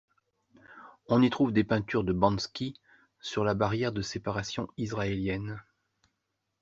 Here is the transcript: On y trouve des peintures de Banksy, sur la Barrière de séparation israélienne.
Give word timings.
On 1.09 1.21
y 1.21 1.29
trouve 1.29 1.53
des 1.53 1.63
peintures 1.63 2.03
de 2.03 2.11
Banksy, 2.11 2.73
sur 3.19 3.43
la 3.43 3.53
Barrière 3.53 3.91
de 3.91 4.01
séparation 4.01 4.67
israélienne. 4.75 5.61